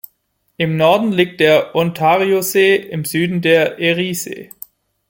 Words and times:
Im 0.57 0.77
Norden 0.77 1.11
liegt 1.11 1.39
der 1.41 1.75
Ontariosee, 1.75 2.75
im 2.75 3.05
Süden 3.05 3.41
der 3.43 3.77
Eriesee. 3.77 4.49